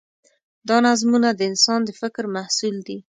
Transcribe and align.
دا 0.69 0.77
نظمونه 0.87 1.29
د 1.33 1.41
انسان 1.51 1.79
د 1.85 1.89
فکر 2.01 2.23
محصول 2.35 2.75
دي. 2.87 2.97